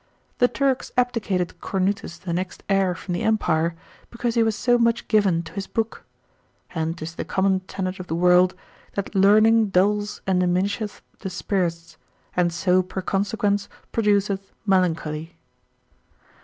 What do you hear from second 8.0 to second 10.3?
the world, that learning dulls